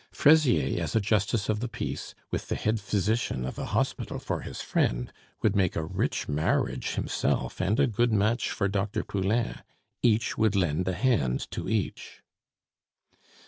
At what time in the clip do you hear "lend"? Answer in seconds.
10.55-10.87